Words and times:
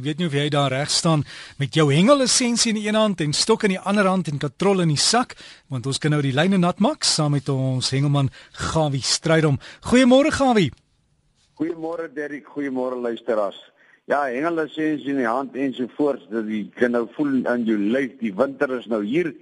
Ek 0.00 0.06
weet 0.06 0.20
nie 0.22 0.30
of 0.30 0.32
jy 0.32 0.46
daar 0.48 0.72
reg 0.72 0.88
staan 0.88 1.26
met 1.60 1.74
jou 1.76 1.84
hengelisensie 1.92 2.70
in 2.72 2.78
die 2.78 2.86
een 2.86 2.96
hand 2.96 3.20
en 3.20 3.34
stok 3.36 3.66
in 3.66 3.74
die 3.74 3.82
ander 3.84 4.06
hand 4.08 4.30
en 4.30 4.38
katrol 4.40 4.80
in 4.80 4.88
die 4.94 4.96
sak, 4.96 5.34
want 5.68 5.84
ons 5.90 5.98
kan 6.00 6.14
nou 6.14 6.22
die 6.24 6.32
lyne 6.32 6.56
nat 6.56 6.78
maak 6.80 7.04
saam 7.04 7.34
met 7.36 7.50
ons 7.52 7.90
hengelman 7.92 8.30
Gawie 8.56 9.04
Strydom. 9.04 9.58
Goeiemôre 9.90 10.32
Gawie. 10.32 10.70
Goeiemôre 11.60 12.06
Derrick, 12.14 12.48
goeiemôre 12.48 12.96
luisteraars. 12.96 13.58
Ja, 14.08 14.22
hengelisensie 14.24 15.12
in 15.12 15.20
die 15.20 15.28
hand 15.28 15.58
en 15.60 15.76
so 15.76 15.92
voort, 15.98 16.24
dat 16.32 16.48
jy 16.48 16.62
kan 16.80 16.96
nou 16.96 17.04
voel 17.18 17.42
aan 17.44 17.68
jou 17.68 17.76
lyf, 17.76 18.14
die 18.22 18.32
winter 18.32 18.72
is 18.78 18.88
nou 18.88 19.02
hier 19.04 19.34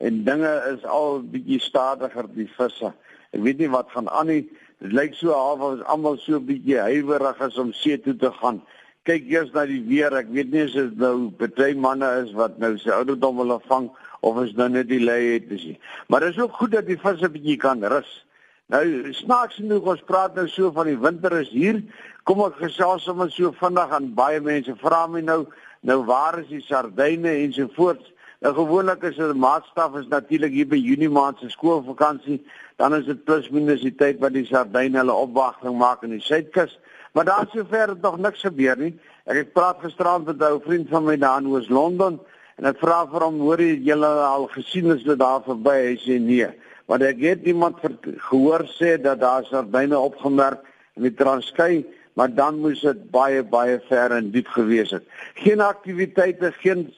en 0.00 0.22
dinge 0.24 0.54
is 0.70 0.88
al 0.88 1.20
bietjie 1.28 1.60
stadiger 1.60 2.24
die 2.38 2.48
visse. 2.56 2.94
Ek 3.36 3.44
weet 3.44 3.60
nie 3.60 3.68
wat 3.68 3.92
gaan 3.92 4.08
aan 4.08 4.32
nie. 4.32 4.46
Dit 4.80 4.96
lyk 4.96 5.20
so 5.20 5.36
half 5.36 5.60
ons 5.60 5.84
almal 5.84 6.16
so 6.24 6.40
bietjie 6.40 6.80
huiwerig 6.88 7.44
is 7.50 7.60
om 7.60 7.76
see 7.76 8.00
toe 8.00 8.16
te 8.16 8.32
gaan 8.40 8.64
kyk 9.06 9.28
eers 9.30 9.52
na 9.54 9.64
die 9.68 9.82
weer. 9.86 10.14
Ek 10.18 10.28
weet 10.34 10.52
nie 10.52 10.66
as 10.66 10.74
dit 10.76 10.98
nou 11.00 11.30
baie 11.40 11.74
manne 11.78 12.08
is 12.24 12.32
wat 12.38 12.58
nou 12.62 12.74
sy 12.82 12.92
ouderdom 12.94 13.42
wil 13.42 13.56
vang 13.70 13.90
of 14.26 14.40
is 14.42 14.54
nou 14.58 14.68
net 14.72 14.88
die 14.90 15.02
lei 15.02 15.20
het 15.36 15.50
is 15.54 15.64
nie. 15.70 15.78
Maar 16.10 16.26
dit 16.26 16.34
is 16.34 16.42
ook 16.42 16.58
goed 16.58 16.74
dat 16.74 16.86
die 16.86 16.98
vis 16.98 17.22
'n 17.22 17.32
bietjie 17.32 17.56
kan 17.56 17.84
rus. 17.84 18.26
Nou 18.68 19.12
snaaks 19.12 19.60
genoeg 19.60 19.86
ons 19.86 20.02
praat 20.06 20.34
nou 20.34 20.48
so 20.48 20.72
van 20.74 20.86
die 20.86 20.98
winter 20.98 21.32
is 21.40 21.50
hier. 21.54 21.82
Kom 22.24 22.40
ek 22.40 22.58
gesels 22.58 23.04
sommer 23.06 23.30
so 23.30 23.52
vinnig 23.52 23.90
aan 23.90 24.14
baie 24.14 24.40
mense 24.40 24.74
vra 24.82 25.06
my 25.06 25.20
nou 25.20 25.46
nou 25.82 26.04
waar 26.04 26.38
is 26.40 26.48
die 26.48 26.60
sardyne 26.60 27.30
en 27.44 27.52
so 27.52 27.68
voort. 27.76 28.02
Nou 28.40 28.52
gewoonlik 28.54 29.02
is 29.02 29.16
dit 29.16 29.36
maatstaf 29.36 29.94
is 29.96 30.08
natuurlik 30.08 30.52
hier 30.52 30.66
by 30.68 30.76
Junie 30.76 31.08
maand 31.08 31.38
se 31.38 31.48
skoolvakansie. 31.48 32.40
Dan 32.76 32.94
is 32.94 33.06
dit 33.06 33.24
plus 33.24 33.48
minus 33.50 33.80
die 33.80 33.94
tyd 33.94 34.18
wat 34.20 34.34
die 34.34 34.44
sardyne 34.44 34.98
hulle 34.98 35.14
opwagting 35.14 35.78
maak 35.78 36.02
in 36.02 36.10
die 36.10 36.20
suidkus. 36.20 36.74
Maar 37.16 37.24
daar 37.24 37.46
sover 37.48 37.88
het 37.88 38.00
nog 38.00 38.18
niks 38.18 38.40
gebeur 38.44 38.76
nie. 38.76 38.90
Ek 39.24 39.38
het 39.40 39.52
praat 39.56 39.78
gisterand 39.80 40.26
met 40.28 40.36
'n 40.36 40.44
ou 40.52 40.58
vriend 40.60 40.88
van 40.88 41.04
my 41.04 41.16
daar 41.16 41.40
in 41.40 41.46
Oos-London 41.48 42.20
en 42.56 42.64
ek 42.64 42.76
vra 42.78 43.06
vir 43.08 43.22
hom, 43.24 43.38
"Hoor 43.40 43.60
jy 43.60 43.78
julle 43.88 44.06
al 44.06 44.46
gesien 44.46 44.90
is 44.96 45.02
dit 45.02 45.18
daar 45.18 45.40
verby?" 45.42 45.76
Hy 45.88 45.96
sê, 45.96 46.20
"Nee." 46.20 46.50
Want 46.86 47.02
ek 47.02 47.20
het 47.20 47.42
iemand 47.42 47.76
gehoor 48.16 48.68
sê 48.68 49.00
dat 49.00 49.20
daar 49.20 49.44
sardyne 49.44 49.98
opgemerk 49.98 50.60
in 50.96 51.02
die 51.02 51.14
Transkei, 51.14 51.86
maar 52.12 52.34
dan 52.34 52.58
moes 52.58 52.80
dit 52.80 53.10
baie 53.10 53.42
baie 53.42 53.80
ver 53.88 54.10
en 54.10 54.30
diep 54.30 54.46
gewees 54.46 54.90
het. 54.90 55.04
Geen 55.34 55.60
aktiwiteite, 55.60 56.52
geen 56.52 56.92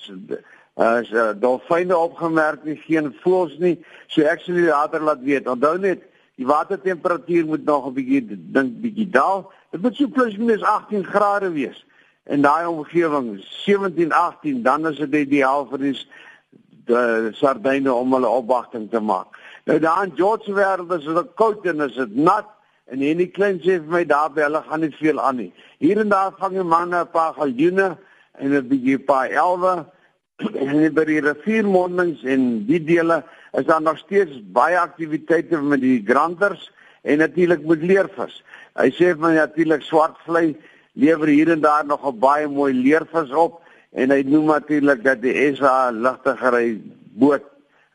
as 0.75 1.11
uh, 1.11 1.31
dolfyne 1.35 1.97
opgemerk 1.97 2.64
nie, 2.64 2.77
geen 2.77 3.14
voëls 3.23 3.59
nie. 3.59 3.85
So 4.07 4.23
ek 4.23 4.41
julle 4.41 4.67
later 4.67 5.01
laat 5.01 5.23
weet. 5.23 5.47
Onthou 5.47 5.79
net, 5.79 6.03
die 6.39 6.47
watertemperatuur 6.47 7.47
moet 7.47 7.64
nog 7.64 7.86
'n 7.86 7.94
bietjie 7.94 8.22
dink 8.28 8.81
bietjie 8.81 9.11
daal. 9.11 9.53
Dit 9.70 9.83
moet 9.83 9.97
so 9.97 10.06
plus 10.06 10.36
minus 10.36 10.62
18 10.62 11.05
grade 11.05 11.50
wees. 11.53 11.84
In 12.27 12.42
daai 12.42 12.67
omgewing 12.67 13.41
17 13.42 14.12
18 14.12 14.62
dan 14.62 14.86
is 14.86 14.97
dit 14.97 15.14
ideaal 15.14 15.67
vir 15.67 15.78
die 15.78 15.97
die 16.86 17.33
sardyne 17.33 17.92
om 17.92 18.12
hulle 18.12 18.28
opwagting 18.28 18.91
te 18.91 19.00
maak. 19.00 19.27
Nou 19.64 19.78
daar 19.78 20.05
in 20.05 20.12
George 20.17 20.53
wêreld 20.53 20.92
is 20.92 21.05
dit 21.05 21.34
koud 21.34 21.67
en 21.67 21.80
is 21.80 21.95
dit 21.95 22.17
nat 22.17 22.47
en 22.84 22.98
hierdie 22.98 23.30
klein 23.30 23.58
sê 23.58 23.80
vir 23.83 23.92
my 23.92 24.05
daar 24.05 24.30
by 24.30 24.47
hulle 24.47 24.62
gaan 24.69 24.80
nie 24.80 24.95
veel 24.97 25.20
aan 25.20 25.36
nie. 25.36 25.52
Hier 25.78 25.98
en 25.98 26.08
daar 26.08 26.33
vang 26.39 26.55
jy 26.55 26.62
manne 26.62 27.00
'n 27.00 27.11
paar 27.12 27.34
galjoene 27.34 27.97
en 28.39 28.55
'n 28.55 28.69
bietjie 28.69 28.98
paar 28.98 29.28
elwe 29.30 29.84
en 30.69 30.95
by 30.95 31.05
die 31.05 31.20
riviermondings 31.20 32.23
en 32.23 32.67
die 32.67 32.84
dele 32.84 33.25
is 33.53 33.65
daar 33.65 33.83
nog 33.83 33.99
steeds 33.99 34.41
baie 34.53 34.79
aktiwiteite 34.79 35.61
met 35.61 35.81
die 35.81 36.03
granters 36.07 36.71
en 37.03 37.19
natuurlik 37.19 37.65
met 37.67 37.83
leervis. 37.83 38.43
Hy 38.75 38.91
sê 38.91 39.15
van 39.19 39.35
natuurlik 39.35 39.83
swartvlei 39.83 40.57
lewer 40.93 41.29
hier 41.29 41.51
en 41.51 41.61
daar 41.61 41.87
nog 41.87 42.07
'n 42.07 42.19
baie 42.19 42.49
mooi 42.49 42.73
leervis 42.75 43.31
op 43.31 43.63
en 43.93 44.11
hy 44.11 44.23
noem 44.23 44.45
natuurlik 44.45 45.05
dat 45.05 45.23
die 45.23 45.55
SA 45.55 45.91
ligtegery 45.91 46.81
boot 47.15 47.45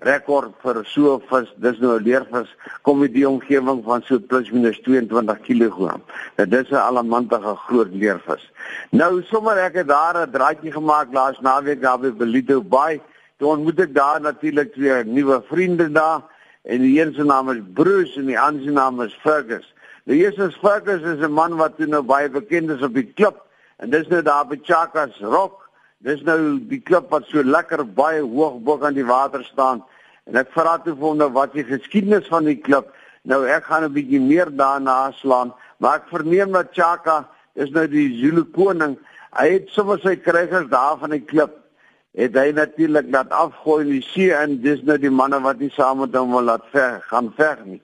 rekord 0.04 0.54
vir 0.64 0.84
so 0.86 1.20
vis, 1.30 1.50
dis 1.64 1.80
nou 1.80 1.98
'n 1.98 2.04
leervis 2.04 2.50
kom 2.81 3.04
in 3.04 3.13
die 3.13 3.28
omgewing 3.28 3.84
van 3.84 4.02
so 4.03 4.19
plus 4.19 4.52
minus 4.52 4.80
22 4.81 5.40
kg. 5.42 6.00
Dit 6.36 6.53
is 6.53 6.72
'n 6.72 6.75
alamantige 6.75 7.56
groot 7.56 7.92
leervis. 7.92 8.52
Nou 8.92 9.24
sommer 9.24 9.58
ek 9.58 9.74
het 9.74 9.88
daar 9.88 10.28
'n 10.28 10.31
draadjie 10.31 10.72
gemaak 10.72 11.13
laas 11.13 11.40
naweek 11.40 11.81
daar 11.81 12.00
by 12.00 12.12
Belito 12.12 12.62
Bay. 12.62 13.02
Toe 13.38 13.49
ontmoet 13.49 13.79
ek 13.79 13.94
daar 13.95 14.21
natuurlik 14.21 14.73
twee 14.73 15.03
nuwe 15.09 15.41
vriende 15.49 15.89
daar 15.91 16.21
en 16.63 16.81
die 16.81 16.99
een 16.99 17.13
se 17.13 17.23
naam 17.23 17.49
is 17.49 17.61
Bruce 17.73 18.19
en 18.19 18.29
die 18.29 18.39
ander 18.39 18.63
se 18.63 18.71
naam 18.71 19.01
is 19.01 19.16
Fergus. 19.21 19.66
Die 20.05 20.19
eerste 20.21 20.51
Fergus 20.61 21.01
is 21.01 21.23
'n 21.25 21.31
man 21.31 21.57
wat 21.57 21.77
nou 21.77 22.01
baie 22.01 22.29
bekend 22.29 22.69
is 22.69 22.81
op 22.81 22.94
die 22.94 23.09
klip 23.13 23.41
en 23.77 23.89
dis 23.89 24.07
nou 24.07 24.21
daar 24.21 24.45
by 24.47 24.59
Chakas 24.61 25.17
Rock. 25.19 25.69
Dis 25.97 26.21
nou 26.21 26.59
die 26.67 26.81
klip 26.81 27.09
wat 27.09 27.25
so 27.25 27.44
lekker 27.44 27.85
baie 27.85 28.21
hoog 28.21 28.61
bo 28.63 28.77
aan 28.81 28.94
die 28.94 29.05
water 29.05 29.44
staan. 29.44 29.83
En 30.25 30.35
ek 30.35 30.51
vra 30.51 30.77
toe 30.77 30.94
vir 30.95 31.07
hom 31.07 31.17
nou 31.17 31.31
wat 31.31 31.53
die 31.53 31.63
geskiedenis 31.63 32.27
van 32.27 32.44
die 32.44 32.59
klip. 32.59 32.91
Nou 33.23 33.45
ek 33.47 33.63
gaan 33.63 33.83
'n 33.83 33.94
bietjie 33.94 34.21
meer 34.21 34.51
daarna 34.51 35.11
slaan, 35.11 35.53
maar 35.79 35.95
ek 35.95 36.07
verneem 36.09 36.51
dat 36.51 36.73
Chaka 36.73 37.27
is 37.55 37.69
nou 37.71 37.88
die 37.88 38.19
Zulu 38.19 38.44
koning. 38.44 38.97
Hy 39.31 39.50
het 39.50 39.69
sommer 39.69 40.00
sy 40.00 40.15
krygers 40.15 40.69
daar 40.69 40.97
van 40.97 41.09
die 41.09 41.25
klip 41.25 41.62
het 42.13 42.35
hy 42.38 42.51
natuurlik 42.53 43.09
laat 43.09 43.31
afgooi 43.34 43.81
in 43.85 43.91
die 43.96 44.06
see 44.06 44.34
en 44.38 44.59
dis 44.62 44.84
nou 44.85 45.00
die 45.01 45.12
manne 45.13 45.40
wat 45.41 45.62
nie 45.62 45.72
saam 45.74 46.03
met 46.03 46.16
hom 46.18 46.35
wil 46.35 46.46
laat 46.51 46.66
veg 46.74 47.01
gaan 47.09 47.31
veg 47.38 47.63
nie. 47.66 47.81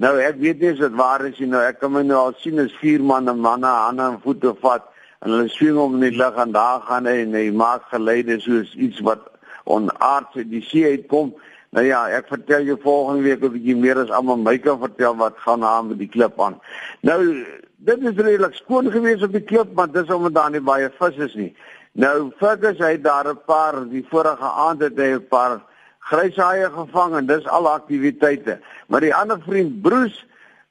Nou 0.00 0.14
ek 0.20 0.40
weet 0.40 0.60
nie 0.60 0.72
as 0.72 0.80
dit 0.80 0.96
waar 0.96 1.24
is 1.28 1.38
nie. 1.40 1.50
Nou 1.52 1.62
ek 1.64 1.80
kan 1.80 1.92
my 1.92 2.02
nou 2.04 2.18
al 2.28 2.36
sien 2.40 2.60
as 2.62 2.72
vier 2.80 3.04
manne 3.04 3.36
manne 3.36 3.68
aan 3.68 4.00
en 4.00 4.20
voete 4.24 4.54
vat 4.62 4.88
en 5.24 5.32
hulle 5.32 5.48
swing 5.52 5.76
om 5.80 5.98
in 5.98 6.08
die 6.08 6.16
lug 6.16 6.40
en 6.40 6.52
daar 6.56 6.80
gaan 6.88 7.08
hy 7.08 7.18
en 7.26 7.36
hy 7.36 7.50
maak 7.52 7.88
geluide 7.92 8.40
soos 8.44 8.72
iets 8.74 9.04
wat 9.04 9.28
onaards 9.64 10.36
uit 10.36 10.50
die 10.50 10.64
see 10.64 10.96
uitkom. 10.96 11.34
Nou 11.76 11.84
ja, 11.84 12.06
ek 12.16 12.30
vertel 12.32 12.64
jou 12.64 12.78
volgende 12.80 13.26
week 13.28 13.42
'n 13.44 13.52
bietjie 13.52 13.76
meer 13.76 13.98
as 14.00 14.10
almal 14.10 14.36
my 14.40 14.56
kan 14.58 14.78
vertel 14.80 15.16
wat 15.16 15.36
gaan 15.36 15.64
aan 15.64 15.88
met 15.88 15.98
die 15.98 16.08
klip 16.08 16.40
aan. 16.40 16.60
Nou 17.02 17.44
dit 17.76 18.02
is 18.02 18.16
redelik 18.16 18.54
skoon 18.54 18.90
geweest 18.90 19.22
op 19.22 19.32
die 19.32 19.44
klip, 19.44 19.74
maar 19.74 19.90
dis 19.92 20.10
omdat 20.10 20.34
daar 20.34 20.50
nie 20.50 20.60
baie 20.60 20.90
vis 20.98 21.16
is 21.16 21.34
nie. 21.34 21.52
Nou 21.96 22.28
Fergus 22.36 22.76
hy 22.84 22.98
daar 23.00 23.24
'n 23.24 23.40
paar 23.46 23.88
die 23.88 24.04
vorige 24.10 24.44
aand 24.44 24.80
het 24.82 24.98
hy 24.98 25.16
'n 25.16 25.28
paar 25.28 25.62
gryshaie 25.98 26.68
gevang 26.70 27.16
en 27.16 27.26
dis 27.26 27.46
al 27.48 27.68
aktiwiteite. 27.68 28.60
Maar 28.88 29.00
die 29.00 29.14
ander 29.14 29.40
vriend 29.40 29.80
Bruce, 29.82 30.24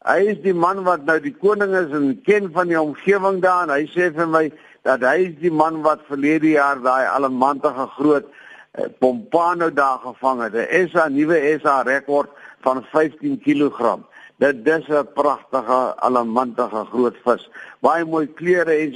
hy 0.06 0.20
is 0.34 0.42
die 0.42 0.54
man 0.54 0.84
wat 0.84 1.06
nou 1.06 1.20
die 1.20 1.34
koning 1.34 1.74
is 1.74 1.92
en 1.92 2.22
ken 2.24 2.52
van 2.52 2.68
die 2.68 2.82
omgewing 2.82 3.42
daar 3.42 3.64
en 3.64 3.74
hy 3.74 3.90
sê 3.90 4.14
vir 4.14 4.28
my 4.28 4.52
dat 4.84 5.02
hy 5.02 5.18
is 5.26 5.36
die 5.42 5.52
man 5.52 5.82
wat 5.82 6.06
verlede 6.08 6.50
jaar 6.50 6.82
daai 6.82 7.08
allemantige 7.08 7.88
groot 7.98 8.26
eh, 8.72 8.86
pompano 9.00 9.70
daar 9.74 10.00
gevang 10.06 10.42
het. 10.44 10.54
Dit 10.54 10.70
is 10.70 10.94
'n 10.94 11.14
nuwe 11.14 11.60
SA 11.60 11.82
rekord 11.82 12.30
van 12.62 12.86
15 12.92 13.42
kg. 13.42 13.98
Dit 14.38 14.66
dis 14.66 14.88
'n 14.90 15.08
pragtige 15.14 15.96
allemantige 15.98 16.86
groot 16.86 17.18
vis. 17.26 17.50
Baie 17.82 18.06
mooi 18.06 18.28
kleure 18.28 18.78
en 18.78 18.94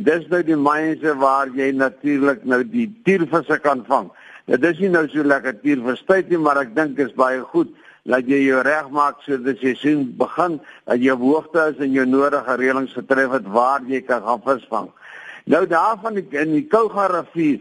Dis 0.00 0.24
nou 0.32 0.40
die 0.40 0.56
mense 0.56 1.12
waar 1.20 1.50
jy 1.52 1.68
natuurlik 1.76 2.44
nou 2.48 2.62
die 2.64 2.86
tiervisse 3.04 3.58
kan 3.60 3.84
vang. 3.84 4.08
Dit 4.48 4.64
is 4.64 4.78
nie 4.80 4.88
nou 4.88 5.04
so 5.12 5.22
lekker 5.22 5.58
tiervistyd 5.60 6.30
nie, 6.32 6.40
maar 6.40 6.62
ek 6.62 6.72
dink 6.74 6.98
is 6.98 7.12
baie 7.12 7.42
goed 7.52 7.68
dat 8.08 8.26
jy 8.26 8.40
jou 8.46 8.62
reg 8.64 8.88
maak 8.90 9.20
sodat 9.22 9.52
die 9.52 9.60
seisoen 9.60 10.08
begin, 10.18 10.56
dat 10.88 10.98
jy 10.98 11.14
hoogte 11.20 11.68
is 11.70 11.84
en 11.84 11.92
jou 11.92 12.06
nodige 12.08 12.56
reëlings 12.58 12.96
getref 12.96 13.36
het 13.36 13.46
waar 13.52 13.84
jy 13.86 14.00
kan 14.02 14.24
gaan 14.24 14.42
visvang. 14.48 14.88
Nou 15.44 15.66
daarvan 15.68 16.18
in 16.22 16.56
die 16.56 16.66
Kouga 16.72 17.06
rivier 17.12 17.60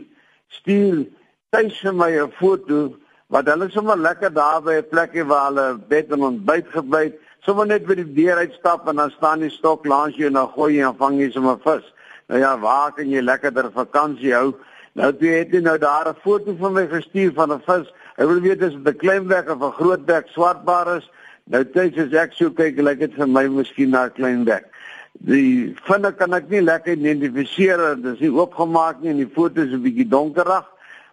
stuur 0.55 1.05
tuis 1.51 1.77
vir 1.83 1.93
my 1.93 2.11
'n 2.15 2.31
foto 2.39 2.95
wat 3.29 3.47
hulle 3.47 3.69
sommer 3.69 3.97
lekker 3.97 4.33
daar 4.33 4.61
by 4.61 4.79
'n 4.79 4.89
plekkie 4.89 5.23
waar 5.23 5.51
hulle 5.51 5.79
bed 5.87 6.11
en 6.11 6.23
ontbyt 6.23 6.67
gebyt, 6.67 7.19
sommer 7.43 7.67
net 7.67 7.85
by 7.85 7.95
die 7.95 8.13
deur 8.13 8.37
uitstap 8.37 8.87
en 8.87 8.95
dan 8.95 9.11
staan 9.11 9.39
die 9.39 9.49
stok 9.49 9.85
langs 9.85 10.15
jou 10.15 10.27
en 10.27 10.33
dan 10.33 10.47
gooi 10.47 10.77
jy 10.77 10.87
en 10.87 10.95
vang 10.95 11.19
jy 11.19 11.31
sommer 11.31 11.57
vis. 11.59 11.83
Nou 12.31 12.39
ja, 12.39 12.51
waar 12.59 12.93
kan 12.95 13.09
jy 13.11 13.19
lekkerder 13.19 13.67
vakansie 13.75 14.31
hou? 14.31 14.53
Nou 14.95 15.09
toe 15.19 15.31
het 15.33 15.49
jy 15.51 15.59
nou 15.65 15.75
daar 15.77 16.07
'n 16.07 16.21
foto 16.23 16.55
van 16.59 16.73
my 16.73 16.87
gestuur 16.87 17.33
van 17.35 17.51
'n 17.51 17.61
vis. 17.65 17.91
Ek 18.15 18.27
wil 18.27 18.39
weet 18.39 18.61
as 18.63 18.71
dit 18.71 18.87
'n 18.87 18.97
klein 18.97 19.27
bek 19.27 19.49
of 19.49 19.59
'n 19.59 19.75
groot 19.79 20.05
bek 20.05 20.27
swartbaar 20.27 20.95
is. 20.97 21.11
Nou 21.43 21.63
tyd 21.63 21.97
as 21.97 22.13
ek 22.13 22.31
so 22.33 22.49
kyk, 22.49 22.79
lyk 22.79 22.99
dit 22.99 23.13
vir 23.13 23.27
my 23.27 23.47
miskien 23.47 23.89
na 23.89 24.05
'n 24.05 24.13
klein 24.13 24.43
bek. 24.43 24.63
Die 25.11 25.75
vinne 25.83 26.11
kan 26.15 26.33
ek 26.33 26.49
nie 26.49 26.61
lekker 26.61 26.93
identifiseer, 26.93 27.95
dit 27.95 28.13
is 28.13 28.19
nie 28.19 28.31
oopgemaak 28.31 29.01
nie 29.01 29.09
en 29.09 29.17
die 29.17 29.33
foto 29.35 29.61
is 29.61 29.73
'n 29.73 29.83
bietjie 29.83 30.07
donkerig, 30.07 30.65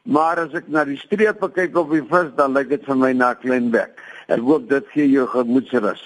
maar 0.04 0.38
as 0.38 0.54
ek 0.54 0.68
na 0.68 0.84
die 0.84 0.96
strepe 0.96 1.50
kyk 1.50 1.76
op 1.76 1.90
die 1.90 2.06
vis, 2.06 2.30
dan 2.36 2.52
lyk 2.52 2.68
dit 2.68 2.84
vir 2.84 2.96
my 2.96 3.12
na 3.12 3.30
'n 3.30 3.40
klein 3.42 3.70
bek. 3.70 3.90
Ek 4.28 4.42
hoop 4.44 4.68
dit 4.68 4.88
gee 4.92 5.08
jou 5.08 5.26
gemoedsrus. 5.32 6.02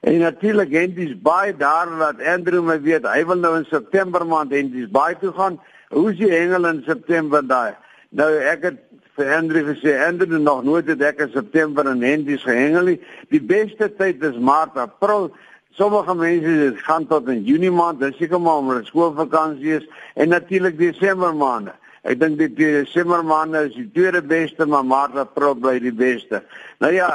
En 0.00 0.18
natuurlik 0.22 0.72
Henties 0.72 1.12
baie 1.20 1.52
daar 1.56 1.90
wat 2.00 2.22
Andrew 2.24 2.62
my 2.64 2.78
weet, 2.80 3.04
hy 3.08 3.24
wil 3.28 3.40
nou 3.42 3.56
in 3.58 3.66
September 3.68 4.24
maand 4.26 4.54
Henties 4.54 4.88
baie 4.92 5.16
toe 5.20 5.32
gaan. 5.36 5.58
Hoe 5.92 6.10
is 6.12 6.20
die 6.20 6.30
hengel 6.32 6.68
in 6.70 6.82
September 6.86 7.44
daai? 7.44 7.74
Nou 8.16 8.30
ek 8.52 8.64
het 8.64 8.80
vir 9.18 9.32
Andrew 9.36 9.68
gesê 9.72 9.96
Andrew 10.06 10.40
nog 10.40 10.64
nooit 10.64 10.88
het 10.88 11.04
ek 11.04 11.20
in 11.26 11.34
September 11.34 11.88
in 11.92 12.04
Henties 12.04 12.44
gehengel 12.48 12.92
nie. 12.92 12.98
Die 13.34 13.42
beste 13.42 13.90
tyd 13.98 14.24
is 14.24 14.40
Maart, 14.40 14.78
April. 14.80 15.30
Sommige 15.76 16.14
mense 16.16 16.52
dit 16.62 16.78
gaan 16.86 17.04
tot 17.06 17.28
in 17.28 17.42
Junie 17.44 17.70
maand, 17.70 18.00
dis 18.00 18.16
seker 18.16 18.40
maar 18.40 18.62
omdat 18.62 18.86
skoolvakansie 18.88 19.74
is 19.76 19.88
en 20.16 20.32
natuurlik 20.32 20.78
Desember 20.80 21.36
maande. 21.36 21.74
Ek 22.06 22.20
dink 22.20 22.38
die 22.38 22.48
Desember 22.54 23.24
maande 23.26 23.66
is 23.66 23.74
die 23.74 23.88
tweede 23.92 24.22
beste, 24.22 24.64
maar 24.64 24.86
Maart, 24.86 25.18
April 25.18 25.56
bly 25.58 25.76
die 25.82 25.92
beste. 25.92 26.40
Nou 26.80 26.92
ja, 26.94 27.10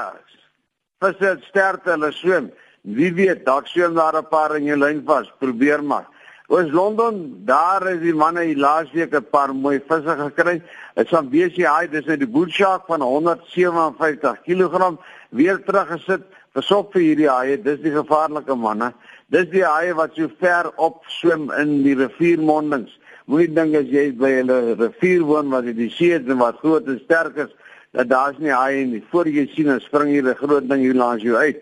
visse 1.01 1.37
sterkte 1.49 1.95
hulle 1.95 2.11
swem. 2.13 2.49
Wie 2.97 3.11
weet, 3.17 3.45
dalk 3.45 3.67
swem 3.67 3.95
daar 3.95 4.17
'n 4.17 4.29
paar 4.29 4.55
in 4.55 4.65
jou 4.65 4.77
lyn 4.77 5.03
vas. 5.05 5.27
Probeer 5.39 5.83
maar. 5.83 6.05
Ons 6.47 6.71
Londen, 6.71 7.45
daar 7.45 7.87
is 7.87 8.01
die 8.01 8.13
manne 8.13 8.43
hier 8.43 8.57
laasweek 8.57 9.13
'n 9.13 9.29
paar 9.31 9.53
mooi 9.55 9.79
visse 9.79 10.15
gekry. 10.17 10.61
Dit 10.95 11.05
is 11.05 11.09
van 11.09 11.29
BCI, 11.29 11.87
dis 11.89 12.05
net 12.05 12.19
die 12.19 12.27
Bull 12.27 12.49
Shark 12.49 12.83
van 12.87 13.01
157 13.01 14.41
kg 14.43 14.97
weer 15.29 15.63
teruggesit. 15.63 16.21
Pasop 16.53 16.91
vir 16.93 17.01
hierdie 17.01 17.29
haie, 17.29 17.57
dis 17.57 17.79
die 17.79 17.91
gevaarlike 17.91 18.55
manne. 18.55 18.93
Dis 19.29 19.49
die 19.49 19.63
haie 19.63 19.93
wat 19.95 20.11
so 20.15 20.27
ver 20.39 20.71
op 20.75 21.03
swem 21.07 21.49
in 21.51 21.83
die 21.83 21.95
riviermondings. 21.95 22.91
Moenie 23.25 23.53
dink 23.55 23.75
as 23.75 23.87
jy 23.87 24.11
by 24.11 24.43
'n 24.43 24.75
rivier 24.77 25.23
woon 25.23 25.49
wat 25.49 25.63
die 25.63 25.89
see 25.89 26.11
is 26.11 26.27
en 26.27 26.37
wat 26.37 26.57
groot 26.57 26.87
en 26.87 26.99
sterk 26.99 27.37
is, 27.37 27.49
dat 27.91 28.09
daar's 28.09 28.37
nie 28.39 28.51
haie 28.51 28.85
nie. 28.85 29.03
Voor 29.11 29.27
jy 29.27 29.47
sien, 29.51 29.65
dan 29.65 29.79
spring 29.79 30.09
hier 30.09 30.27
'n 30.27 30.35
groot 30.35 30.69
ding 30.69 30.81
hier 30.81 30.95
langs 30.95 31.23
jou 31.23 31.35
uit. 31.35 31.61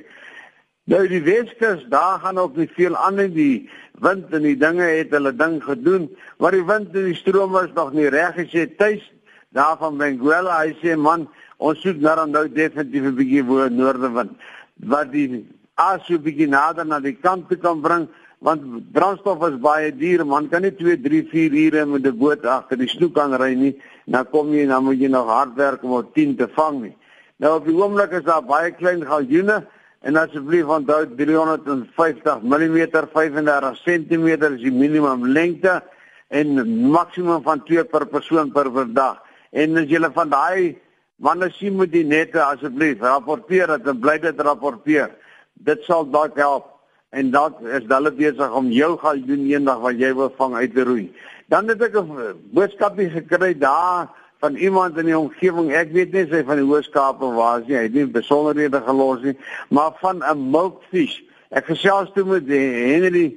Nou 0.90 1.08
die 1.08 1.22
Weskus, 1.22 1.86
daar 1.90 2.20
gaan 2.20 2.38
ook 2.38 2.56
nie 2.56 2.70
veel 2.74 2.96
aan 2.98 3.20
in 3.20 3.34
die 3.34 3.70
wind 4.02 4.34
en 4.34 4.42
die 4.42 4.58
dinge 4.58 4.84
het 4.84 5.12
hulle 5.12 5.36
ding 5.36 5.64
gedoen, 5.64 6.10
maar 6.38 6.52
die 6.52 6.66
wind 6.66 6.96
en 6.96 7.06
die 7.06 7.16
stroom 7.16 7.52
was 7.52 7.70
nog 7.76 7.94
nie 7.94 8.10
reg 8.10 8.36
gesê 8.36 8.66
tuis 8.78 9.04
daar 9.50 9.78
van 9.78 9.98
Benguela. 9.98 10.62
Hy 10.64 10.74
sê 10.81 10.96
man, 10.98 11.28
ons 11.58 11.81
soek 11.81 12.00
nou 12.02 12.28
nou 12.30 12.48
definitief 12.50 13.04
'n 13.04 13.16
bietjie 13.16 13.44
voor 13.44 13.72
noordewind 13.72 14.32
wat 14.75 15.12
die 15.12 15.46
as 15.75 16.08
jy 16.08 16.18
begin 16.20 16.50
nader 16.50 16.86
na 16.86 17.00
die 17.00 17.18
kant 17.22 17.50
te 17.50 17.56
kan 17.56 17.82
bring 17.82 18.08
want 18.39 18.91
brandstof 18.94 19.44
is 19.50 19.57
baie 19.59 19.91
duur 19.91 20.25
man. 20.25 20.47
Kan 20.50 20.63
nie 20.63 20.71
2 20.71 20.97
3 21.03 21.24
4 21.31 21.57
ure 21.65 21.86
met 21.86 22.06
'n 22.06 22.18
boot 22.18 22.45
agter 22.45 22.77
die 22.77 22.88
snoek 22.88 23.13
kan 23.13 23.33
ry 23.33 23.53
nie. 23.53 23.75
Dan 24.06 24.25
kom 24.31 24.53
jy 24.53 24.65
dan 24.65 24.83
moet 24.83 25.00
jy 25.00 25.07
nog 25.07 25.27
hard 25.27 25.56
werk 25.56 25.83
om 25.83 25.91
op 25.91 26.13
10 26.13 26.36
te 26.38 26.47
vang 26.47 26.81
nie. 26.81 26.95
Nou 27.38 27.56
op 27.56 27.65
die 27.65 27.75
oomblik 27.75 28.12
is 28.12 28.24
daar 28.24 28.44
baie 28.44 28.71
klein 28.71 29.06
galjoene. 29.06 29.65
En 30.01 30.15
asseblief 30.15 30.65
onthou 30.65 31.06
350 31.15 32.41
mm 32.41 32.77
35 33.12 33.81
cm 33.83 34.27
is 34.27 34.62
die 34.62 34.71
minimum 34.71 35.27
lengte. 35.27 35.83
En 36.30 36.47
maksimum 36.91 37.44
van 37.44 37.63
2 37.63 37.83
per 37.83 38.06
persoon 38.07 38.51
per 38.51 38.94
dag. 38.94 39.21
En 39.51 39.77
as 39.77 39.89
jy 39.89 40.00
van 40.13 40.30
daai 40.30 40.77
manne 41.18 41.50
sien 41.51 41.75
moet 41.75 41.91
die 41.91 42.06
nette 42.06 42.41
asseblief 42.41 43.01
rapporteer. 43.01 43.68
Dat 43.68 43.88
en 43.88 44.00
bly 44.00 44.19
dit 44.19 44.39
rapporteer. 44.39 45.09
Dit 45.53 45.83
sal 45.83 46.09
dalk 46.09 46.38
help 46.38 46.69
en 47.10 47.32
dalk 47.32 47.62
is 47.66 47.88
hulle 47.90 48.12
besig 48.14 48.56
om 48.56 48.70
jou 48.72 48.96
gaan 49.02 49.22
doen 49.26 49.46
eendag 49.50 49.82
wat 49.82 50.00
jy 50.02 50.14
wil 50.18 50.32
vang 50.38 50.56
uit 50.56 50.74
te 50.74 50.86
roei. 50.86 51.08
Dan 51.50 51.68
het 51.68 51.82
ek 51.82 51.96
'n 51.98 52.36
boodskapie 52.54 53.10
gekry 53.10 53.58
daar 53.58 54.10
van 54.40 54.56
iemand 54.56 54.98
in 54.98 55.06
die 55.06 55.18
omgewing. 55.18 55.72
Ek 55.72 55.92
weet 55.92 56.14
nie 56.14 56.28
sy 56.30 56.44
van 56.44 56.58
die 56.58 56.66
Hoërskape 56.66 57.34
waar 57.36 57.64
sy, 57.66 57.74
hy 57.74 57.84
het 57.88 57.94
nie 57.94 58.06
besonderhede 58.06 58.82
gelos 58.86 59.22
nie, 59.24 59.38
maar 59.70 59.92
van 60.00 60.24
'n 60.24 60.52
milkfish. 60.52 61.22
Ek 61.52 61.66
gesels 61.66 62.12
toe 62.14 62.26
met 62.26 62.48
Henry 62.48 63.36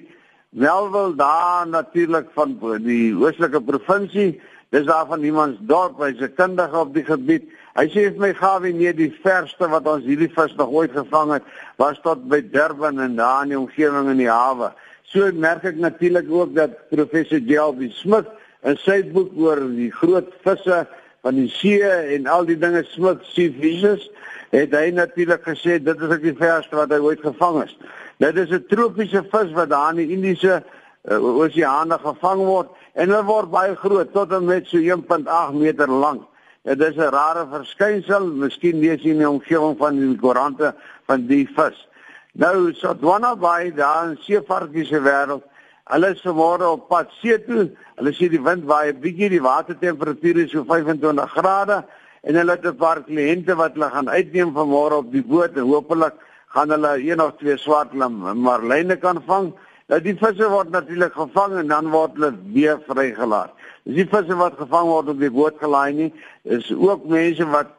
Welwel 0.50 1.14
daar 1.16 1.66
natuurlik 1.66 2.26
van 2.34 2.58
die 2.84 3.14
Oostelike 3.16 3.60
provinsie. 3.60 4.40
Dis 4.72 4.86
daar 4.88 5.06
van 5.06 5.22
iemand 5.22 5.58
dorp, 5.68 5.98
hy's 6.00 6.20
'n 6.20 6.32
kundige 6.34 6.78
op 6.78 6.94
die 6.94 7.04
gebied. 7.04 7.44
Hy 7.76 7.86
sê 7.92 8.08
vir 8.08 8.20
my 8.20 8.32
gawe 8.34 8.72
nee 8.72 8.92
die 8.92 9.12
verste 9.22 9.68
wat 9.68 9.86
ons 9.86 10.04
hierdie 10.04 10.32
vis 10.32 10.54
nog 10.56 10.70
ooit 10.72 10.92
gevang 10.92 11.32
het, 11.32 11.42
was 11.76 12.00
tot 12.02 12.28
by 12.28 12.40
Durban 12.40 13.00
en 13.00 13.16
daar 13.16 13.42
in 13.42 13.48
die 13.48 13.58
omgewing 13.58 14.08
in 14.10 14.16
die 14.16 14.30
hawe. 14.30 14.72
So 15.02 15.28
merk 15.32 15.64
ek 15.64 15.76
natuurlik 15.76 16.30
ook 16.30 16.54
dat 16.54 16.88
professor 16.88 17.38
Jelby 17.38 17.90
Smith 17.90 18.28
in 18.64 18.76
sy 18.80 19.02
boek 19.12 19.36
oor 19.36 19.60
die 19.60 19.90
groot 19.92 20.32
visse 20.42 20.86
van 21.22 21.34
die 21.34 21.48
see 21.48 21.84
en 22.16 22.26
al 22.26 22.48
die 22.48 22.56
dinge 22.58 22.84
Smith 22.84 23.20
Sea 23.34 23.52
Fishes 23.60 24.08
het 24.52 24.72
hy 24.72 24.90
natuurlik 24.90 25.44
gesê 25.44 25.76
dit 25.84 26.00
is 26.00 26.14
ek 26.16 26.22
die 26.22 26.36
verste 26.38 26.76
wat 26.76 26.90
hy 26.92 27.00
ooit 27.00 27.20
gevang 27.20 27.60
het. 27.60 27.76
Dit 28.16 28.36
is 28.38 28.50
'n 28.50 28.64
tropiese 28.72 29.20
vis 29.32 29.52
wat 29.52 29.68
daar 29.68 29.90
in 29.90 30.00
die 30.00 30.16
Indiese 30.16 30.62
uh, 31.10 31.18
Oseane 31.18 31.98
gevang 31.98 32.40
word 32.40 32.68
en 32.94 33.08
hulle 33.08 33.24
word 33.24 33.50
baie 33.50 33.76
groot 33.76 34.12
tot 34.12 34.32
en 34.32 34.44
met 34.44 34.66
so 34.66 34.78
1.8 34.78 35.54
meter 35.54 35.88
lank. 35.88 36.26
Dit 36.64 36.80
is 36.80 36.96
'n 36.96 37.10
rare 37.10 37.46
verskynsel, 37.50 38.26
miskien 38.26 38.80
lees 38.80 39.02
jy 39.02 39.10
in 39.10 39.18
die 39.18 39.28
omgewing 39.28 39.78
van 39.78 39.96
die 39.98 40.16
koerante 40.16 40.74
van 41.06 41.26
die 41.26 41.48
vis. 41.56 41.88
Nou 42.34 42.72
Sodwana 42.72 43.36
Bay 43.36 43.72
daar 43.74 44.10
in 44.10 44.16
seevarkiese 44.16 45.00
wêreld 45.00 45.42
Hulle 45.90 46.12
is 46.14 46.20
vanmôre 46.22 46.68
op 46.70 46.86
pad 46.88 47.10
see 47.20 47.34
toe. 47.42 47.64
Hulle 47.98 48.12
sien 48.14 48.30
die 48.30 48.40
wind 48.40 48.64
waai 48.70 48.92
'n 48.92 49.00
bietjie, 49.00 49.28
die 49.28 49.42
watertemperatuur 49.42 50.36
is 50.44 50.52
so 50.52 50.64
25 50.64 51.30
grade 51.32 51.84
en 52.22 52.34
hulle 52.34 52.52
het 52.52 52.64
'n 52.66 52.76
paar 52.76 53.02
kliënte 53.02 53.56
wat 53.56 53.74
hulle 53.74 53.90
gaan 53.90 54.08
uitneem 54.08 54.54
vanmôre 54.54 54.96
op 55.02 55.10
die 55.12 55.24
boot 55.24 55.56
en 55.56 55.66
hopelik 55.66 56.14
gaan 56.54 56.70
hulle 56.70 56.92
een 57.02 57.20
of 57.20 57.36
twee 57.36 57.56
swart 57.56 57.92
marline 57.92 58.96
kan 58.96 59.22
vang. 59.26 59.52
Nou 59.92 59.98
die 60.00 60.14
visse 60.16 60.46
word 60.48 60.70
natuurlik 60.72 61.12
gevang 61.12 61.58
en 61.60 61.68
dan 61.68 61.90
word 61.92 62.14
hulle 62.16 62.30
weer 62.54 62.78
vrygelaat. 62.86 63.50
Dis 63.84 63.98
die 63.98 64.06
visse 64.08 64.38
wat 64.40 64.54
gevang 64.56 64.86
word 64.88 65.10
op 65.12 65.18
die 65.20 65.28
boot 65.28 65.58
gelaai 65.60 65.92
nie, 65.98 66.06
is 66.48 66.70
ook 66.72 67.04
mense 67.12 67.44
wat 67.52 67.74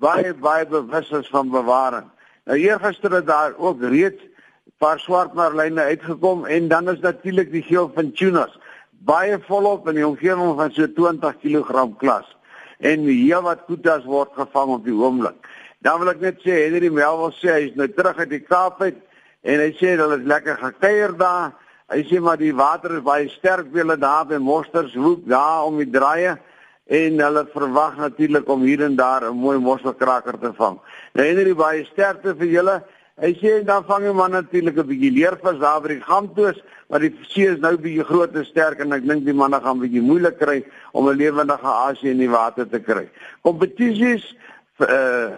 baie 0.00 0.32
baie 0.32 0.64
bewus 0.64 1.12
is 1.12 1.28
van 1.34 1.52
bewaring. 1.52 2.08
Nou 2.48 2.56
eergister 2.56 3.12
het 3.18 3.28
daar 3.28 3.52
ook 3.60 3.84
reeds 3.92 4.24
paar 4.80 4.96
swart 5.02 5.36
marline 5.36 5.84
uitgekom 5.92 6.48
en 6.48 6.72
dan 6.72 6.88
is 6.88 7.04
natuurlik 7.04 7.52
die 7.52 7.66
geel 7.68 7.92
van 7.92 8.12
tunas 8.16 8.56
baie 9.04 9.36
volop 9.44 9.88
in 9.92 10.00
die 10.00 10.08
omgewing 10.08 10.56
van 10.56 10.72
so 10.72 10.88
20 10.96 11.42
kg 11.44 11.90
klas 12.00 12.30
en 12.80 13.04
hier 13.04 13.44
wat 13.44 13.68
kutas 13.68 14.08
word 14.08 14.32
gevang 14.32 14.78
op 14.78 14.88
die 14.88 14.96
oomblik. 14.96 15.36
Dan 15.84 16.00
wil 16.00 16.16
ek 16.16 16.24
net 16.24 16.40
sê 16.40 16.64
Henry 16.64 16.88
Melville 16.88 17.36
sê 17.36 17.52
hy 17.52 17.66
is 17.68 17.76
nou 17.76 17.90
terug 17.92 18.16
uit 18.24 18.32
die 18.32 18.46
Kaap 18.48 18.80
uit 18.80 18.96
en 19.44 19.60
hy 19.60 19.70
sê 19.78 19.94
hulle 20.00 20.18
is 20.20 20.26
lekker 20.26 20.58
gekuier 20.62 21.14
daar. 21.20 21.52
Hy 21.92 22.00
sê 22.08 22.20
maar 22.20 22.40
die 22.40 22.54
water 22.56 22.96
is 22.96 23.04
baie 23.04 23.28
sterk 23.28 23.70
vir 23.72 23.84
hulle 23.84 23.98
daar 24.00 24.24
by 24.26 24.40
Mostershoek 24.40 25.28
daar 25.28 25.68
om 25.68 25.78
die 25.78 25.90
draaie 25.90 26.38
en 26.88 27.20
hulle 27.20 27.44
verwag 27.52 27.96
natuurlik 28.00 28.48
om 28.48 28.64
hier 28.64 28.82
en 28.84 28.96
daar 28.96 29.28
'n 29.28 29.36
mooi 29.36 29.58
mosselkraker 29.58 30.38
te 30.40 30.52
vang. 30.52 30.80
Nou 31.14 31.26
Henry 31.26 31.54
baie 31.54 31.84
sterkte 31.84 32.34
vir 32.34 32.48
julle 32.48 32.82
Hy 33.14 33.30
sê 33.38 33.60
dan 33.62 33.84
vang 33.86 34.08
jy 34.08 34.12
man 34.12 34.32
natuurlik 34.34 34.76
'n 34.76 34.88
bietjie 34.90 35.12
leervis 35.14 35.60
daar 35.60 35.80
by 35.80 35.88
die 35.88 36.02
Gamtoos, 36.02 36.58
maar 36.90 36.98
die 36.98 37.14
see 37.28 37.46
is 37.46 37.60
nou 37.60 37.76
bietjie 37.76 38.02
groot 38.02 38.34
en 38.34 38.44
sterk 38.44 38.80
en 38.80 38.92
ek 38.92 39.06
dink 39.06 39.24
die 39.24 39.32
manne 39.32 39.60
gaan 39.62 39.78
bietjie 39.78 40.02
moeilik 40.02 40.38
kry 40.38 40.64
om 40.92 41.08
'n 41.08 41.16
lewendige 41.16 41.70
asie 41.86 42.10
in 42.10 42.18
die 42.18 42.28
water 42.28 42.66
te 42.68 42.80
kry. 42.80 43.08
Kompetisies 43.42 44.34
uh 44.80 45.30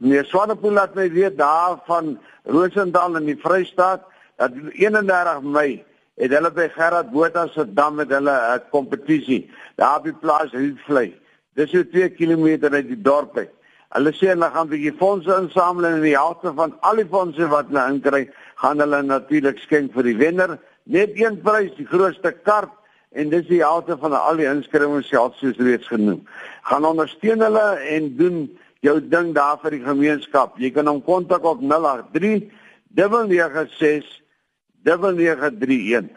eh, 0.00 0.08
meer 0.08 0.24
Swanepoel 0.24 0.72
laat 0.72 0.94
my 0.94 1.10
weet 1.12 1.38
daar 1.38 1.78
van 1.86 2.18
Rosendal 2.44 3.16
in 3.16 3.24
die 3.24 3.38
Vrystaat 3.38 4.02
dat 4.36 4.52
31 4.72 5.42
Mei 5.42 5.84
het 6.20 6.32
hulle 6.32 6.50
by 6.50 6.68
Gerard 6.74 7.10
Botha 7.12 7.46
se 7.48 7.64
dam 7.74 7.94
met 7.94 8.10
hulle 8.10 8.32
'n 8.32 8.56
uh, 8.56 8.70
kompetisie 8.70 9.50
daar 9.76 9.98
op 9.98 10.04
die 10.04 10.12
plaas 10.12 10.52
Hoedvlei. 10.52 11.14
Dis 11.54 11.70
so 11.70 11.82
2 11.84 12.10
km 12.10 12.46
uit 12.72 12.88
die 12.88 13.02
dorp 13.02 13.36
uit. 13.36 13.50
Hulle 13.90 14.12
sê 14.12 14.28
hulle 14.32 14.50
gaan 14.50 14.66
'n 14.66 14.70
bietjie 14.70 14.96
fondse 14.98 15.36
insamel 15.42 15.84
en 15.84 16.00
die 16.00 16.16
helfte 16.16 16.52
van 16.54 16.76
al 16.80 16.96
die 16.96 17.08
fondse 17.10 17.48
wat 17.48 17.66
hulle 17.68 17.92
inkry, 17.92 18.30
gaan 18.54 18.78
hulle 18.78 19.02
natuurlik 19.02 19.58
skenk 19.58 19.92
vir 19.92 20.02
die 20.02 20.16
wenner. 20.16 20.58
Net 20.84 21.10
een 21.14 21.40
prys, 21.40 21.74
die 21.76 21.86
grootste 21.86 22.32
karp 22.32 22.70
en 23.12 23.28
dis 23.28 23.46
die 23.46 23.62
helfte 23.62 23.96
van 23.98 24.12
al 24.12 24.36
die 24.36 24.46
inskrywings 24.46 25.08
self 25.08 25.34
soos 25.36 25.58
reeds 25.58 25.86
genoem. 25.86 26.22
Gaan 26.62 26.84
ondersteun 26.84 27.40
hulle 27.40 27.66
en 27.96 28.16
doen 28.16 28.58
jou 28.80 29.00
ding 29.00 29.34
daar 29.34 29.58
vir 29.62 29.70
die 29.70 29.84
gemeenskap. 29.84 30.58
Jy 30.58 30.70
kan 30.70 30.86
hom 30.86 31.02
kontak 31.04 31.44
op 31.44 31.60
083 31.60 32.50
996 32.96 34.20
9931. 34.82 36.16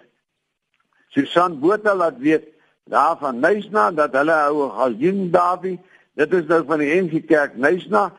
Susan 1.13 1.59
Botha 1.59 1.95
laat 1.95 2.17
weet 2.17 2.47
daar 2.89 3.17
van 3.19 3.39
Nysna 3.39 3.91
dat 3.91 4.13
hulle 4.13 4.31
hou 4.31 4.65
'n 4.65 4.77
galjoen 4.79 5.31
daarby 5.31 5.77
Dit 6.13 6.33
is 6.33 6.45
nou 6.45 6.61
van 6.69 6.81
die 6.83 6.91
NG 6.93 7.23
Kerk 7.25 7.55
Nysna. 7.57 8.11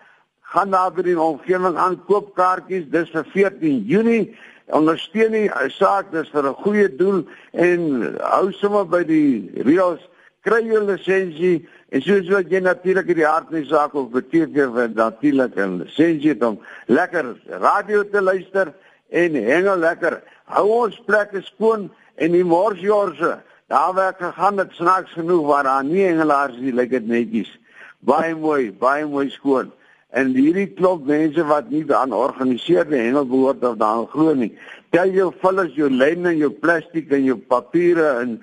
Gaan 0.54 0.70
daar 0.74 0.90
by 0.94 1.04
die 1.06 1.18
omgewing 1.20 1.76
aan 1.78 2.00
koop 2.08 2.32
kaartjies. 2.34 2.88
Dis 2.90 3.12
vir 3.14 3.26
14 3.30 3.84
Junie 3.86 4.34
ondersteun 4.74 5.34
die 5.36 5.48
saak 5.76 6.10
dis 6.12 6.30
vir 6.32 6.48
'n 6.48 6.58
goeie 6.64 6.88
doel 6.96 7.22
en 7.52 7.80
hou 8.18 8.52
sommer 8.52 8.84
by 8.84 9.02
die 9.04 9.50
reëls 9.62 10.00
kry 10.42 10.62
jou 10.64 10.80
lisensie 10.80 11.68
en 11.94 12.02
soos 12.02 12.26
wat 12.32 12.50
jy 12.50 12.58
natuurlik 12.64 13.12
in 13.12 13.20
die 13.20 13.26
hart 13.26 13.50
van 13.52 13.60
die 13.60 13.70
saak 13.70 13.92
of 13.94 14.08
beteken 14.10 14.72
vir 14.74 14.88
natuurlik 14.98 15.54
'n 15.56 15.82
lisensie 15.84 16.34
om 16.42 16.58
lekker 16.86 17.36
radio 17.62 18.02
te 18.02 18.20
luister 18.20 18.72
en 19.10 19.34
hengel 19.34 19.78
lekker. 19.78 20.22
Hou 20.44 20.66
ons 20.68 20.96
plekke 21.06 21.42
skoon 21.42 21.90
en 22.16 22.32
die 22.32 22.44
morsjorse 22.44 23.38
daar 23.68 23.94
werk 23.94 24.18
gegaan 24.18 24.56
dit 24.56 24.72
snaaks 24.72 25.12
genoeg 25.12 25.46
waar 25.46 25.64
daar 25.64 25.84
nie 25.84 26.02
hengelaars 26.02 26.58
is 26.58 26.74
lyk 26.74 26.90
dit 26.90 27.06
netjies. 27.06 27.58
Baie 28.00 28.34
mooi 28.34 28.72
baie 28.72 29.06
mooi 29.06 29.30
skoon. 29.30 29.70
En 30.10 30.34
hierdie 30.34 30.74
klop 30.74 31.06
mense 31.06 31.44
wat 31.46 31.70
nie 31.70 31.84
aan 31.94 32.10
georganiseerde 32.10 32.96
hengel 32.96 33.26
behoort 33.26 33.64
of 33.64 33.76
daaraan 33.76 34.10
glo 34.10 34.34
nie. 34.34 34.52
Tel 34.90 35.10
jou 35.10 35.32
vullis, 35.40 35.74
jou 35.74 35.90
lyne, 35.90 36.36
jou 36.36 36.50
plastiek 36.50 37.10
en 37.10 37.24
jou 37.24 37.36
papiere 37.36 38.20
en 38.20 38.42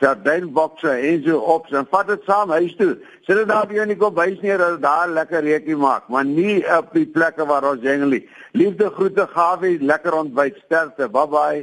sardynbokse 0.00 0.90
en 0.90 1.22
so 1.26 1.38
op 1.54 1.68
en 1.72 1.86
vat 1.90 2.08
dit 2.08 2.24
saam 2.28 2.50
huis 2.54 2.74
toe. 2.78 2.94
Sit 3.26 3.36
dit 3.40 3.48
daar 3.48 3.66
by 3.68 3.78
jou 3.78 3.84
in 3.86 3.92
die 3.94 4.00
kombuis 4.00 4.40
neer 4.42 4.58
dat 4.60 4.80
daar 4.82 5.08
lekker 5.08 5.44
reekie 5.44 5.76
maak, 5.76 6.08
maar 6.08 6.24
nie 6.24 6.60
op 6.78 6.92
die 6.96 7.06
plekke 7.06 7.46
waar 7.48 7.66
ons 7.70 7.84
hengel 7.86 8.16
nie. 8.16 8.24
Liefde 8.52 8.90
groete 8.94 9.28
Gawie, 9.34 9.78
lekker 9.82 10.14
ontbyt, 10.14 10.60
sterkte. 10.66 11.08
Bye 11.08 11.30
bye. 11.32 11.62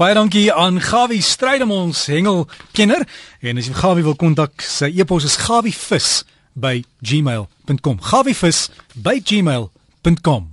Baie 0.00 0.14
dankie 0.16 0.46
aan 0.52 0.80
Gawie 0.80 1.20
Strydom 1.22 1.72
ons 1.76 2.06
hengel 2.08 2.46
kenner 2.76 3.04
en 3.44 3.60
as 3.60 3.68
jy 3.68 3.76
Gawie 3.76 4.06
wil 4.06 4.16
kontak, 4.16 4.64
sy 4.64 4.88
e-pos 4.96 5.28
is 5.28 5.36
gawievis 5.44 6.22
by 6.56 6.80
gmail.com. 7.04 8.00
Gawivis 8.12 8.68
by 8.96 9.20
gmail.com. 9.20 10.49